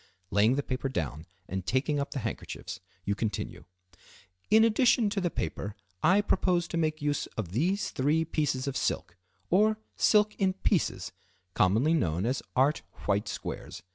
[0.31, 3.65] Laying the paper down and taking up the handkerchiefs, you continue.
[4.49, 8.75] "In addition to the paper, I propose to make use of these three pieces of
[8.75, 9.15] silk,
[9.51, 11.11] or silk in pieces,
[11.53, 13.83] commonly known as art white squares.